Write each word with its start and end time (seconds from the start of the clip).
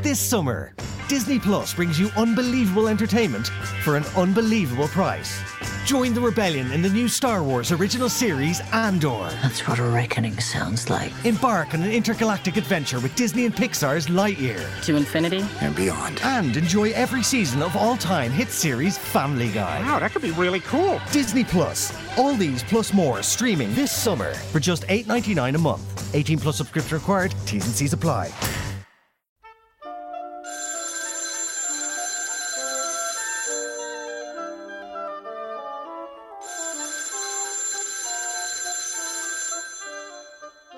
This 0.00 0.20
summer, 0.20 0.74
Disney 1.08 1.40
Plus 1.40 1.74
brings 1.74 1.98
you 1.98 2.08
unbelievable 2.16 2.86
entertainment 2.86 3.48
for 3.82 3.96
an 3.96 4.04
unbelievable 4.16 4.86
price. 4.86 5.40
Join 5.86 6.14
the 6.14 6.20
rebellion 6.20 6.70
in 6.70 6.82
the 6.82 6.88
new 6.88 7.08
Star 7.08 7.42
Wars 7.42 7.72
original 7.72 8.08
series 8.08 8.60
Andor. 8.72 9.28
That's 9.42 9.66
what 9.66 9.80
a 9.80 9.82
reckoning 9.82 10.38
sounds 10.38 10.88
like. 10.88 11.10
Embark 11.24 11.74
on 11.74 11.82
an 11.82 11.90
intergalactic 11.90 12.56
adventure 12.56 13.00
with 13.00 13.12
Disney 13.16 13.44
and 13.44 13.54
Pixar's 13.54 14.06
Lightyear. 14.06 14.64
To 14.84 14.94
infinity 14.94 15.44
and 15.60 15.74
beyond. 15.74 16.20
And 16.22 16.56
enjoy 16.56 16.90
every 16.90 17.24
season 17.24 17.60
of 17.60 17.76
all 17.76 17.96
time 17.96 18.30
hit 18.30 18.50
series 18.50 18.96
Family 18.96 19.48
Guy. 19.48 19.80
Wow, 19.80 19.98
that 19.98 20.12
could 20.12 20.22
be 20.22 20.30
really 20.30 20.60
cool. 20.60 21.00
Disney 21.10 21.42
Plus. 21.42 21.92
All 22.16 22.34
these 22.34 22.62
plus 22.62 22.92
more 22.92 23.20
streaming 23.24 23.74
this 23.74 23.90
summer 23.90 24.32
for 24.32 24.60
just 24.60 24.84
$8.99 24.84 25.56
a 25.56 25.58
month. 25.58 26.14
18 26.14 26.38
plus 26.38 26.56
subscription 26.56 26.98
required. 26.98 27.34
T's 27.46 27.66
and 27.66 27.74
C's 27.74 27.92
apply. 27.92 28.30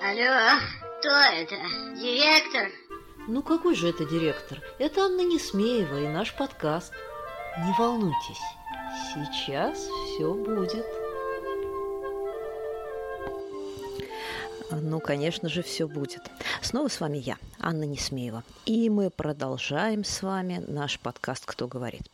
Алло, 0.03 0.59
кто 0.97 1.09
это? 1.09 1.55
Директор? 1.95 2.71
Ну 3.27 3.43
какой 3.43 3.75
же 3.75 3.89
это 3.89 4.03
директор? 4.03 4.59
Это 4.79 5.01
Анна 5.01 5.21
Несмеева 5.21 6.01
и 6.01 6.07
наш 6.07 6.33
подкаст. 6.33 6.91
Не 7.59 7.71
волнуйтесь, 7.77 8.41
сейчас 9.13 9.77
все 9.77 10.33
будет. 10.33 10.87
Ну, 14.71 14.99
конечно 14.99 15.49
же, 15.49 15.61
все 15.61 15.87
будет. 15.87 16.31
Снова 16.63 16.87
с 16.87 16.99
вами 16.99 17.19
я, 17.19 17.37
Анна 17.59 17.83
Несмеева. 17.83 18.43
И 18.65 18.89
мы 18.89 19.11
продолжаем 19.11 20.03
с 20.03 20.23
вами 20.23 20.63
наш 20.67 20.99
подкаст 20.99 21.45
«Кто 21.45 21.67
говорит». 21.67 22.09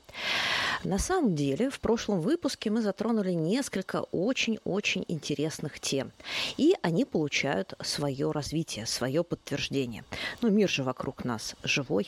На 0.87 0.99
самом 0.99 1.35
деле, 1.35 1.69
в 1.69 1.81
прошлом 1.81 2.21
выпуске 2.21 2.69
мы 2.69 2.81
затронули 2.81 3.33
несколько 3.33 4.03
очень-очень 4.13 5.03
интересных 5.09 5.81
тем. 5.81 6.13
И 6.55 6.75
они 6.81 7.03
получают 7.03 7.73
свое 7.81 8.31
развитие, 8.31 8.85
свое 8.85 9.25
подтверждение. 9.25 10.05
Но 10.41 10.47
мир 10.47 10.69
же 10.69 10.83
вокруг 10.83 11.25
нас 11.25 11.55
живой. 11.61 12.07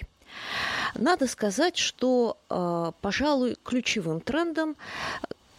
Надо 0.95 1.27
сказать, 1.27 1.75
что, 1.75 2.37
э, 2.49 2.91
пожалуй, 3.01 3.57
ключевым 3.61 4.21
трендом 4.21 4.77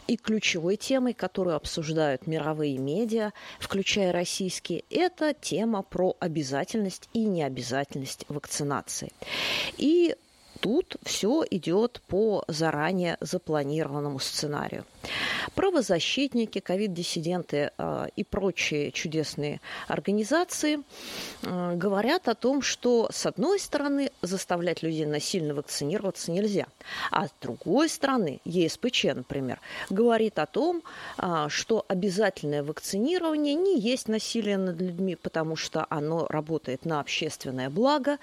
и 0.07 0.17
ключевой 0.17 0.77
темой, 0.77 1.13
которую 1.13 1.57
обсуждают 1.57 2.27
мировые 2.27 2.79
медиа, 2.79 3.33
включая 3.59 4.13
российские, 4.13 4.83
это 4.89 5.35
тема 5.35 5.83
про 5.83 6.17
обязательность 6.21 7.11
и 7.13 7.27
необязательность 7.27 8.25
вакцинации. 8.31 9.13
И 9.77 10.17
тут 10.61 10.97
все 11.03 11.45
идет 11.51 12.01
по 12.07 12.45
заранее 12.49 13.17
запланированному 13.21 14.19
сценарию. 14.19 14.85
Правозащитники, 15.55 16.61
ковид-диссиденты 16.61 17.71
э, 17.77 18.07
и 18.17 18.25
прочие 18.25 18.93
чудесные 18.93 19.61
организации 19.89 20.81
э, 21.43 21.75
говорят 21.75 22.29
о 22.29 22.35
том, 22.35 22.63
что 22.63 23.09
с 23.11 23.27
одной 23.27 23.59
стороны 23.59 24.11
заставлять 24.23 24.83
людей 24.83 25.07
насильно 25.07 25.55
вакцинироваться 25.55 26.31
нельзя, 26.33 26.67
а 27.11 27.29
с 27.29 27.31
другой 27.41 27.89
стороны 27.89 28.41
ЕСПЧ, 28.45 29.05
например, 29.15 29.61
говорит 29.89 30.39
о 30.39 30.47
том, 30.47 30.83
э, 31.19 31.47
что 31.49 31.85
обязательное 31.89 32.63
вакцинирование 32.63 33.55
не 33.55 33.79
есть 33.79 34.09
насилие 34.09 34.59
над 34.59 34.81
людьми, 34.81 35.17
потому 35.17 35.57
что 35.57 35.87
оно 35.89 36.27
работает 36.29 36.85
на 36.85 37.01
общественное 37.01 37.71
благо 37.71 38.19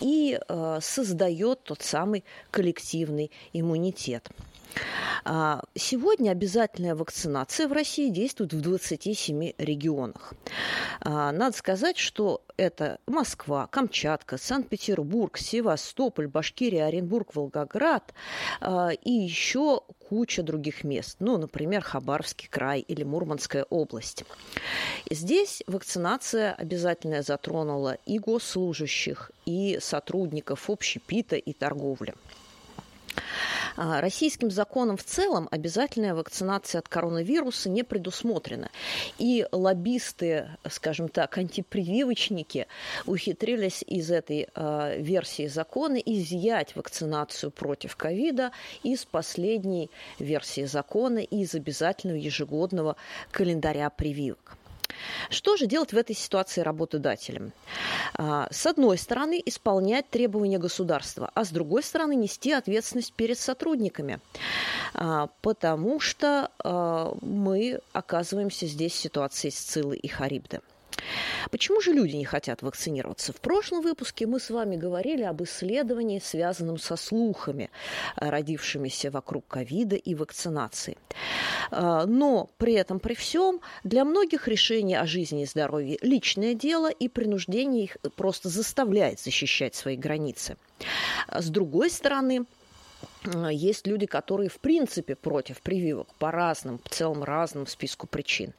и 0.00 0.38
создает 0.80 1.62
тот 1.62 1.82
самый 1.82 2.24
коллективный 2.50 3.30
иммунитет. 3.52 4.28
А, 5.24 5.62
сегодня 5.74 6.30
обязательная 6.30 6.94
вакцинация 6.94 7.68
в 7.68 7.72
России 7.72 8.08
действует 8.08 8.52
в 8.52 8.60
27 8.60 9.52
регионах. 9.58 10.32
А, 11.00 11.32
надо 11.32 11.56
сказать, 11.56 11.98
что 11.98 12.42
это 12.56 12.98
Москва, 13.06 13.66
Камчатка, 13.66 14.38
Санкт-Петербург, 14.38 15.36
Севастополь, 15.38 16.28
Башкирия, 16.28 16.86
Оренбург, 16.86 17.34
Волгоград 17.34 18.14
а, 18.60 18.90
и 18.90 19.12
еще 19.12 19.82
куча 20.08 20.42
других 20.42 20.84
мест. 20.84 21.16
Ну, 21.20 21.36
например, 21.36 21.82
Хабаровский 21.82 22.48
край 22.48 22.80
или 22.80 23.02
Мурманская 23.02 23.64
область. 23.64 24.24
Здесь 25.10 25.62
вакцинация 25.66 26.54
обязательная 26.54 27.22
затронула 27.22 27.98
и 28.06 28.18
госслужащих, 28.18 29.30
и 29.44 29.78
сотрудников 29.80 30.70
общепита 30.70 31.36
и 31.36 31.52
торговли. 31.52 32.14
А, 33.76 34.00
российским 34.00 34.50
законом 34.50 34.96
в 34.96 35.04
целом 35.04 35.48
обязательная 35.50 36.14
вакцинация 36.14 36.80
от 36.80 36.88
коронавируса 36.88 37.68
не 37.68 37.82
предусмотрена. 37.82 38.70
И 39.18 39.46
лоббисты, 39.52 40.48
скажем 40.68 41.08
так, 41.08 41.38
антипрививочники 41.38 42.66
ухитрились 43.06 43.82
из 43.86 44.10
этой 44.10 44.48
э, 44.54 45.00
версии 45.00 45.46
закона 45.46 45.96
изъять 45.96 46.74
вакцинацию 46.76 47.50
против 47.50 47.96
ковида 47.96 48.52
из 48.82 49.04
последней 49.04 49.90
версии 50.18 50.64
закона 50.64 51.18
из 51.18 51.54
обязательного 51.54 52.18
ежегодного 52.18 52.96
календаря 53.30 53.90
прививок. 53.90 54.58
Что 55.30 55.56
же 55.56 55.66
делать 55.66 55.92
в 55.92 55.96
этой 55.96 56.14
ситуации 56.14 56.60
работодателям? 56.60 57.52
А, 58.14 58.48
с 58.50 58.66
одной 58.66 58.98
стороны, 58.98 59.42
исполнять 59.44 60.08
требования 60.10 60.58
государства, 60.58 61.30
а 61.34 61.44
с 61.44 61.50
другой 61.50 61.82
стороны, 61.82 62.14
нести 62.14 62.52
ответственность 62.52 63.12
перед 63.12 63.38
сотрудниками, 63.38 64.20
а, 64.94 65.28
потому 65.42 66.00
что 66.00 66.50
а, 66.58 67.14
мы 67.20 67.80
оказываемся 67.92 68.66
здесь 68.66 68.92
в 68.92 68.96
ситуации 68.96 69.50
Сцилы 69.50 69.96
и 69.96 70.08
Харибды. 70.08 70.60
Почему 71.50 71.80
же 71.80 71.92
люди 71.92 72.16
не 72.16 72.24
хотят 72.24 72.62
вакцинироваться? 72.62 73.32
В 73.32 73.40
прошлом 73.40 73.82
выпуске 73.82 74.26
мы 74.26 74.40
с 74.40 74.50
вами 74.50 74.76
говорили 74.76 75.22
об 75.22 75.42
исследовании, 75.42 76.18
связанном 76.18 76.78
со 76.78 76.96
слухами, 76.96 77.70
родившимися 78.16 79.10
вокруг 79.10 79.46
ковида 79.46 79.96
и 79.96 80.14
вакцинации. 80.14 80.96
Э, 81.70 82.04
но 82.06 82.50
при 82.58 82.74
этом, 82.74 83.00
при 83.00 83.14
всем, 83.14 83.60
для 83.84 84.04
многих 84.04 84.48
решение 84.48 85.00
о 85.00 85.06
жизни 85.06 85.42
и 85.42 85.46
здоровье– 85.46 85.98
личное 86.02 86.54
дело, 86.54 86.90
и 86.90 87.08
принуждение 87.08 87.84
их 87.84 87.96
просто 88.16 88.48
заставляет 88.48 89.20
защищать 89.20 89.74
свои 89.74 89.96
границы. 89.96 90.56
С 91.28 91.48
другой 91.48 91.90
стороны, 91.90 92.44
есть 93.50 93.86
люди, 93.86 94.06
которые 94.06 94.48
в 94.48 94.58
принципе 94.60 95.14
против 95.14 95.60
прививок 95.60 96.08
по 96.18 96.30
разным, 96.30 96.78
в 96.84 96.88
целом 96.88 97.24
разным 97.24 97.66
списку 97.66 98.06
причин. 98.06 98.54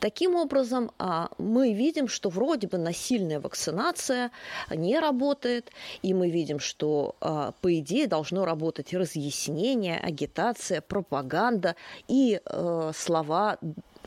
Таким 0.00 0.34
образом, 0.34 0.90
а, 0.98 1.30
мы 1.38 1.72
видим, 1.72 2.08
что 2.08 2.28
вроде 2.28 2.66
бы 2.66 2.78
насильная 2.78 3.40
вакцинация 3.40 4.30
не 4.70 4.98
работает, 4.98 5.70
и 6.02 6.14
мы 6.14 6.30
видим, 6.30 6.58
что 6.58 7.16
а, 7.20 7.52
по 7.60 7.78
идее 7.78 8.06
должно 8.06 8.44
работать 8.44 8.92
разъяснение, 8.92 9.98
агитация, 9.98 10.80
пропаганда 10.80 11.76
и 12.08 12.40
э, 12.44 12.92
слова 12.94 13.58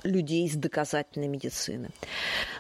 людей 0.03 0.45
из 0.45 0.55
доказательной 0.55 1.27
медицины. 1.27 1.89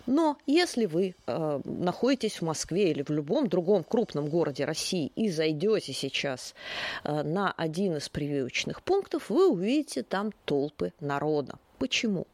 Но 0.05 0.37
если 0.45 0.85
вы 0.85 1.15
э, 1.25 1.61
находитесь 1.65 2.41
в 2.41 2.45
Москве 2.45 2.91
или 2.91 3.03
в 3.03 3.09
любом 3.09 3.47
другом 3.47 3.83
крупном 3.83 4.27
городе 4.27 4.65
России 4.65 5.11
и 5.15 5.29
зайдете 5.29 5.93
сейчас 5.93 6.55
э, 7.03 7.23
на 7.23 7.51
один 7.51 7.97
из 7.97 8.09
прививочных 8.09 8.81
пунктов, 8.81 9.29
вы 9.29 9.49
увидите 9.49 10.03
там 10.03 10.31
толпы 10.45 10.93
народа. 10.99 11.59
Почему? 11.77 12.27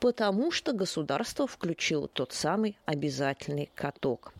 Потому 0.00 0.50
что 0.50 0.72
государство 0.72 1.46
включило 1.46 2.08
тот 2.08 2.32
самый 2.32 2.78
обязательный 2.86 3.70
каток. 3.74 4.32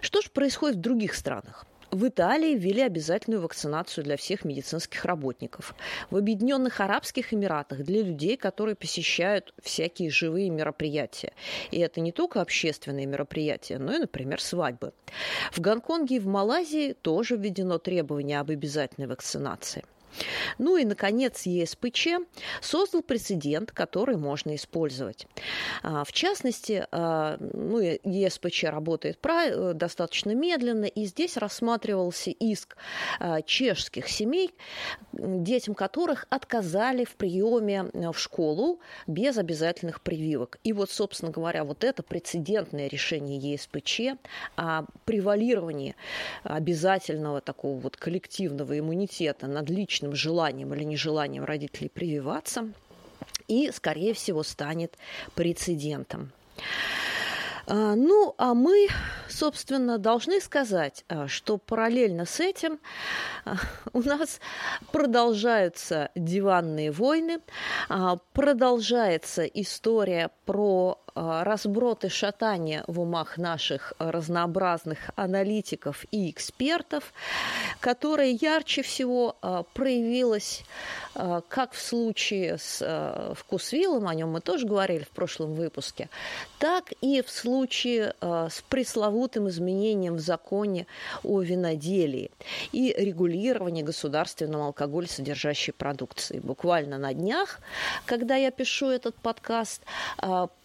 Что 0.00 0.20
же 0.20 0.30
происходит 0.30 0.76
в 0.76 0.80
других 0.80 1.14
странах? 1.14 1.66
В 1.92 2.08
Италии 2.08 2.54
ввели 2.54 2.80
обязательную 2.80 3.42
вакцинацию 3.42 4.02
для 4.02 4.16
всех 4.16 4.46
медицинских 4.46 5.04
работников. 5.04 5.74
В 6.08 6.16
Объединенных 6.16 6.80
Арабских 6.80 7.34
Эмиратах 7.34 7.84
для 7.84 8.02
людей, 8.02 8.38
которые 8.38 8.76
посещают 8.76 9.52
всякие 9.62 10.08
живые 10.08 10.48
мероприятия. 10.48 11.34
И 11.70 11.78
это 11.78 12.00
не 12.00 12.10
только 12.10 12.40
общественные 12.40 13.04
мероприятия, 13.04 13.78
но 13.78 13.94
и, 13.94 13.98
например, 13.98 14.40
свадьбы. 14.40 14.94
В 15.52 15.60
Гонконге 15.60 16.16
и 16.16 16.18
в 16.18 16.26
Малайзии 16.26 16.94
тоже 16.94 17.36
введено 17.36 17.76
требование 17.76 18.40
об 18.40 18.50
обязательной 18.50 19.06
вакцинации. 19.06 19.84
Ну 20.58 20.76
и, 20.76 20.84
наконец, 20.84 21.42
ЕСПЧ 21.42 22.08
создал 22.60 23.02
прецедент, 23.02 23.72
который 23.72 24.16
можно 24.16 24.54
использовать. 24.54 25.26
А, 25.82 26.04
в 26.04 26.12
частности, 26.12 26.86
а, 26.90 27.36
ну, 27.40 27.80
ЕСПЧ 27.80 28.64
работает 28.64 29.18
э, 29.24 29.72
достаточно 29.74 30.34
медленно, 30.34 30.84
и 30.84 31.04
здесь 31.04 31.36
рассматривался 31.36 32.30
иск 32.30 32.76
а, 33.18 33.42
чешских 33.42 34.08
семей, 34.08 34.54
детям 35.12 35.74
которых 35.74 36.26
отказали 36.30 37.04
в 37.04 37.16
приеме 37.16 37.90
в 37.92 38.18
школу 38.18 38.80
без 39.06 39.38
обязательных 39.38 40.00
прививок. 40.00 40.58
И 40.64 40.72
вот, 40.72 40.90
собственно 40.90 41.30
говоря, 41.30 41.64
вот 41.64 41.84
это 41.84 42.02
прецедентное 42.02 42.88
решение 42.88 43.38
ЕСПЧ 43.38 44.18
о 44.56 44.84
превалировании 45.04 45.96
обязательного 46.44 47.40
такого 47.40 47.78
вот 47.78 47.96
коллективного 47.96 48.78
иммунитета 48.78 49.46
над 49.46 49.70
личным 49.70 50.01
желанием 50.14 50.74
или 50.74 50.84
нежеланием 50.84 51.44
родителей 51.44 51.88
прививаться 51.88 52.72
и, 53.48 53.70
скорее 53.72 54.14
всего, 54.14 54.42
станет 54.42 54.96
прецедентом. 55.34 56.32
А, 57.66 57.94
ну, 57.94 58.34
а 58.38 58.54
мы, 58.54 58.88
собственно, 59.28 59.98
должны 59.98 60.40
сказать, 60.40 61.04
а, 61.08 61.28
что 61.28 61.58
параллельно 61.58 62.26
с 62.26 62.40
этим 62.40 62.80
а, 63.44 63.56
у 63.92 64.02
нас 64.02 64.40
продолжаются 64.90 66.10
диванные 66.14 66.90
войны, 66.90 67.40
продолжается 68.32 69.44
история 69.44 70.30
про 70.44 71.01
разброд 71.14 72.04
и 72.04 72.08
шатание 72.08 72.84
в 72.86 73.00
умах 73.00 73.38
наших 73.38 73.92
разнообразных 73.98 75.10
аналитиков 75.16 76.04
и 76.10 76.30
экспертов, 76.30 77.12
которая 77.80 78.30
ярче 78.30 78.82
всего 78.82 79.36
проявилась 79.74 80.64
как 81.48 81.72
в 81.72 81.80
случае 81.80 82.58
с 82.58 83.34
вкусвиллом, 83.36 84.08
о 84.08 84.14
нем 84.14 84.30
мы 84.30 84.40
тоже 84.40 84.66
говорили 84.66 85.04
в 85.04 85.10
прошлом 85.10 85.54
выпуске, 85.54 86.08
так 86.58 86.92
и 87.00 87.20
в 87.22 87.30
случае 87.30 88.14
с 88.20 88.62
пресловутым 88.68 89.48
изменением 89.48 90.16
в 90.16 90.20
законе 90.20 90.86
о 91.22 91.42
виноделии 91.42 92.30
и 92.72 92.94
регулировании 92.96 93.82
государственного 93.82 94.66
алкоголь 94.66 95.08
содержащей 95.08 95.72
продукции. 95.72 96.38
Буквально 96.40 96.96
на 96.98 97.12
днях, 97.12 97.60
когда 98.06 98.36
я 98.36 98.50
пишу 98.50 98.88
этот 98.88 99.14
подкаст, 99.16 99.82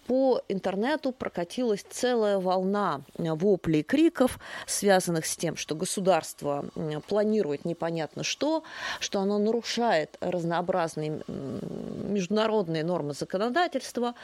по 0.08 0.42
интернету 0.48 1.12
прокатилась 1.12 1.86
целая 1.90 2.40
волна 2.40 3.02
воплей 3.18 3.82
и 3.82 3.84
криков, 3.84 4.40
связанных 4.66 5.26
с 5.26 5.36
тем, 5.36 5.58
что 5.58 5.76
государство 5.76 6.66
планирует 7.08 7.66
непонятно 7.66 8.24
что, 8.24 8.64
что 9.00 9.20
оно 9.20 9.38
нарушает 9.38 10.18
разнообразные 10.22 11.22
международные 11.28 12.84
нормы 12.84 13.14
законодательства. 13.14 14.16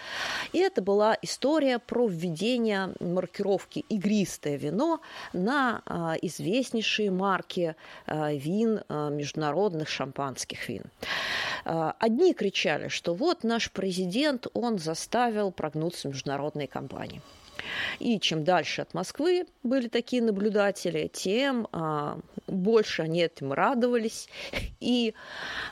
И 0.53 0.59
это 0.59 0.81
была 0.81 1.17
история 1.21 1.79
про 1.79 2.07
введение 2.07 2.93
маркировки 2.99 3.85
«игристое 3.89 4.55
вино» 4.55 5.01
на 5.33 5.81
а, 5.85 6.15
известнейшие 6.21 7.11
марки 7.11 7.75
а, 8.05 8.31
вин, 8.31 8.81
а, 8.87 9.09
международных 9.09 9.89
шампанских 9.89 10.69
вин. 10.69 10.83
Одни 11.63 12.33
кричали, 12.33 12.87
что 12.87 13.13
вот 13.13 13.43
наш 13.43 13.71
президент, 13.71 14.47
он 14.53 14.79
заставил 14.79 15.51
прогнуться 15.51 16.09
международные 16.09 16.67
компании. 16.67 17.21
И 17.99 18.19
чем 18.19 18.43
дальше 18.43 18.81
от 18.81 18.93
Москвы 18.93 19.45
были 19.63 19.87
такие 19.87 20.21
наблюдатели, 20.21 21.09
тем 21.11 21.67
а, 21.71 22.19
больше 22.47 23.03
они 23.03 23.21
этим 23.21 23.53
радовались 23.53 24.27
и 24.79 25.13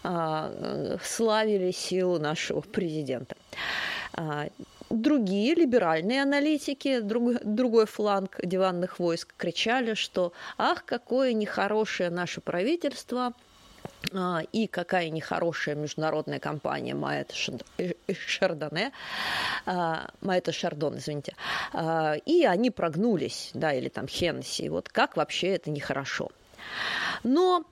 а, 0.04 0.98
славили 1.04 1.72
силу 1.72 2.20
нашего 2.20 2.62
президента. 2.62 3.36
А, 4.14 4.48
другие 4.90 5.56
либеральные 5.56 6.22
аналитики, 6.22 7.00
друг, 7.00 7.44
другой 7.44 7.86
фланг 7.86 8.40
диванных 8.44 9.00
войск 9.00 9.34
кричали, 9.38 9.94
что 9.94 10.34
«ах, 10.58 10.86
какое 10.86 11.34
нехорошее 11.34 12.10
наше 12.10 12.42
правительство», 12.42 13.28
а, 13.28 13.34
и 14.52 14.68
какая 14.68 15.10
нехорошая 15.10 15.76
международная 15.76 16.40
компания 16.40 16.96
Маэта 16.96 17.34
Шардоне, 17.36 18.92
а, 19.66 20.10
Маэта 20.22 20.52
Шардон, 20.52 20.98
извините, 20.98 21.36
а, 21.74 22.16
и 22.26 22.44
они 22.44 22.72
прогнулись, 22.72 23.52
да, 23.54 23.74
или 23.74 23.90
там 23.90 24.08
Хеннесси, 24.08 24.70
вот 24.70 24.90
как 24.90 25.18
вообще 25.18 25.50
это 25.50 25.70
нехорошо. 25.70 26.30
Но 27.24 27.66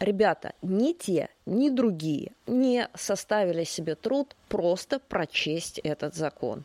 ребята, 0.00 0.52
ни 0.62 0.92
те, 0.92 1.28
ни 1.46 1.70
другие 1.70 2.32
не 2.46 2.88
составили 2.94 3.64
себе 3.64 3.94
труд 3.94 4.34
просто 4.48 4.98
прочесть 4.98 5.78
этот 5.78 6.14
закон. 6.14 6.64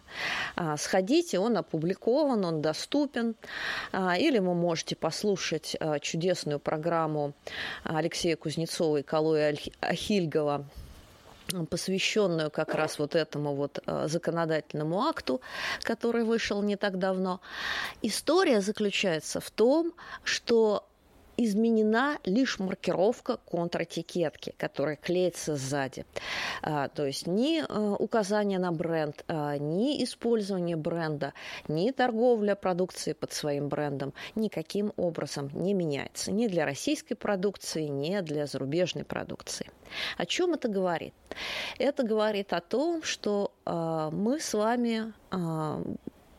А, 0.56 0.78
сходите, 0.78 1.40
он 1.40 1.58
опубликован, 1.58 2.44
он 2.46 2.62
доступен, 2.62 3.36
а, 3.92 4.18
или 4.18 4.40
вы 4.40 4.54
можете 4.54 4.96
послушать 4.96 5.76
а, 5.80 6.00
чудесную 6.00 6.60
программу 6.60 7.34
Алексея 7.84 8.36
Кузнецова 8.36 8.98
и 8.98 9.04
Калоя 9.04 9.56
Ахильгова 9.80 10.66
посвященную 11.70 12.50
как 12.50 12.76
раз 12.76 12.98
вот 12.98 13.14
этому 13.14 13.56
вот 13.56 13.84
законодательному 14.06 15.02
акту, 15.02 15.42
который 15.82 16.24
вышел 16.24 16.62
не 16.62 16.78
так 16.78 16.98
давно. 16.98 17.42
История 18.02 18.62
заключается 18.62 19.42
в 19.42 19.52
том, 19.52 19.92
что 20.24 20.88
изменена 21.46 22.20
лишь 22.24 22.60
маркировка 22.60 23.38
контратикетки, 23.38 24.54
которая 24.58 24.96
клеится 24.96 25.56
сзади. 25.56 26.06
А, 26.62 26.88
то 26.90 27.06
есть 27.06 27.28
ни 27.28 27.64
а, 27.68 27.96
указание 27.96 28.60
на 28.60 28.72
бренд, 28.72 29.24
а, 29.28 29.58
ни 29.58 30.04
использование 30.04 30.76
бренда, 30.76 31.34
ни 31.68 31.92
торговля 31.92 32.56
продукцией 32.56 33.16
под 33.16 33.34
своим 33.34 33.70
брендом 33.70 34.14
никаким 34.36 34.94
образом 34.98 35.50
не 35.54 35.74
меняется. 35.74 36.32
Ни 36.32 36.48
для 36.48 36.66
российской 36.66 37.16
продукции, 37.16 37.84
ни 37.84 38.20
для 38.22 38.46
зарубежной 38.46 39.04
продукции. 39.04 39.70
О 40.18 40.26
чем 40.26 40.54
это 40.54 40.68
говорит? 40.68 41.14
Это 41.78 42.04
говорит 42.04 42.54
о 42.54 42.62
том, 42.62 43.04
что 43.04 43.52
мы 43.66 44.40
с 44.40 44.54
вами 44.54 45.14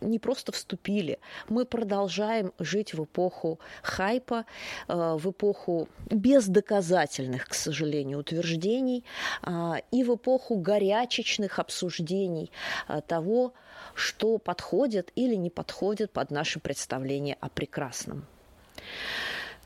не 0.03 0.19
просто 0.19 0.53
вступили, 0.53 1.19
мы 1.49 1.65
продолжаем 1.65 2.53
жить 2.59 2.95
в 2.95 3.05
эпоху 3.05 3.59
хайпа, 3.83 4.45
э, 4.89 5.17
в 5.19 5.31
эпоху 5.31 5.89
бездоказательных, 6.11 7.49
к 7.49 7.55
сожалению, 7.55 8.19
утверждений 8.19 9.05
а, 9.43 9.77
и 9.91 10.05
в 10.05 10.15
эпоху 10.15 10.57
горячечных 10.57 11.59
обсуждений 11.59 12.51
а, 12.87 13.01
того, 13.01 13.53
что 13.95 14.39
подходит 14.39 15.13
или 15.15 15.35
не 15.35 15.51
подходит 15.51 16.13
под 16.13 16.31
наше 16.31 16.61
представление 16.61 17.37
о 17.41 17.49
прекрасном. 17.49 18.27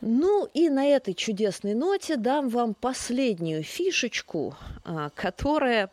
Ну 0.03 0.49
и 0.53 0.69
на 0.69 0.87
этой 0.87 1.15
чудесной 1.15 1.75
ноте 1.75 2.17
дам 2.17 2.49
вам 2.51 2.75
последнюю 2.75 3.63
фишечку, 3.63 4.55
а, 4.85 5.11
которая 5.11 5.91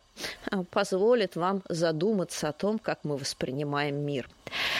а, 0.51 0.63
позволит 0.63 1.37
вам 1.37 1.63
задуматься 1.69 2.49
о 2.49 2.53
том, 2.53 2.79
как 2.79 2.99
мы 3.03 3.15
воспринимаем 3.15 4.05
мир. 4.05 4.29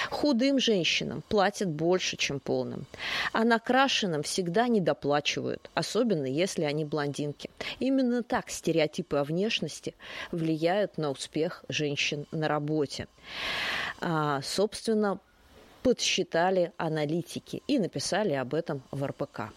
Худым 0.09 0.59
женщинам 0.59 1.23
платят 1.29 1.69
больше, 1.69 2.17
чем 2.17 2.41
полным, 2.41 2.85
а 3.31 3.45
накрашенным 3.45 4.23
всегда 4.23 4.67
недоплачивают, 4.67 5.69
особенно 5.73 6.25
если 6.25 6.63
они 6.63 6.83
блондинки. 6.83 7.49
Именно 7.79 8.23
так 8.23 8.49
стереотипы 8.49 9.17
о 9.17 9.23
внешности 9.23 9.95
влияют 10.31 10.97
на 10.97 11.09
успех 11.09 11.63
женщин 11.69 12.27
на 12.31 12.49
работе. 12.49 13.07
А, 14.01 14.41
собственно, 14.43 15.19
подсчитали 15.83 16.71
аналитики 16.77 17.61
и 17.67 17.77
написали 17.77 18.33
об 18.33 18.53
этом 18.53 18.81
в 18.91 19.05
РПК. 19.05 19.51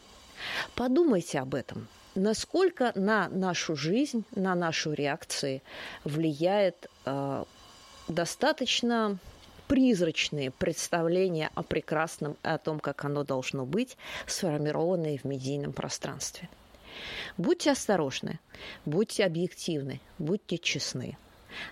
Подумайте 0.75 1.38
об 1.38 1.54
этом. 1.54 1.88
Насколько 2.14 2.92
на 2.95 3.28
нашу 3.28 3.76
жизнь, 3.76 4.25
на 4.35 4.54
нашу 4.54 4.92
реакции 4.92 5.62
влияет 6.04 6.88
э, 7.04 7.45
достаточно 8.09 9.18
призрачные 9.68 10.50
представления 10.50 11.50
о 11.54 11.62
прекрасном 11.62 12.37
и 12.42 12.49
о 12.49 12.59
том, 12.59 12.80
как 12.80 13.04
оно 13.04 13.25
должно 13.25 13.66
быть, 13.66 13.97
сформированные 14.26 15.18
в 15.18 15.25
медийном 15.25 15.73
пространстве. 15.73 16.49
Будьте 17.37 17.73
осторожны, 17.73 18.40
будьте 18.85 19.25
объективны, 19.25 20.00
будьте 20.18 20.56
честны. 20.59 21.18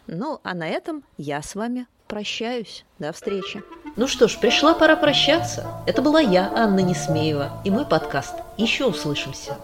Ну, 0.06 0.40
а 0.42 0.54
на 0.54 0.68
этом 0.68 1.04
я 1.16 1.40
с 1.40 1.54
вами 1.54 1.86
прощаюсь. 2.06 2.84
До 2.98 3.12
встречи. 3.12 3.62
Ну 3.96 4.08
что 4.08 4.26
ж, 4.26 4.36
пришла 4.38 4.74
пора 4.74 4.96
прощаться. 4.96 5.66
Это 5.86 6.02
была 6.02 6.20
я, 6.20 6.50
Анна 6.56 6.80
Несмеева, 6.80 7.62
и 7.64 7.70
мой 7.70 7.86
подкаст. 7.86 8.34
Еще 8.56 8.86
услышимся. 8.86 9.56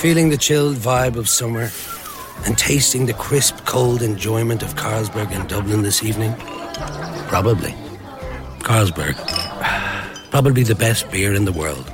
Feeling 0.00 0.30
the 0.30 0.38
chilled 0.38 0.76
vibe 0.76 1.16
of 1.16 1.28
summer 1.28 1.70
and 2.46 2.56
tasting 2.56 3.06
the 3.06 3.14
crisp, 3.14 3.56
cold 3.64 4.02
enjoyment 4.02 4.62
of 4.62 4.74
Carlsberg 4.76 5.32
in 5.32 5.46
Dublin 5.48 5.82
this 5.82 6.04
evening? 6.04 6.32
Probably. 7.28 7.74
Carlsberg. 8.60 9.16
Probably 10.30 10.62
the 10.62 10.76
best 10.76 11.10
beer 11.10 11.34
in 11.34 11.44
the 11.44 11.52
world. 11.52 11.92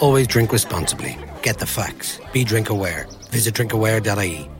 Always 0.00 0.26
drink 0.26 0.52
responsibly. 0.52 1.16
Get 1.42 1.58
the 1.58 1.66
facts. 1.66 2.20
Be 2.32 2.42
drink 2.44 2.70
aware. 2.70 3.06
Visit 3.30 3.54
drinkaware.ie. 3.54 4.59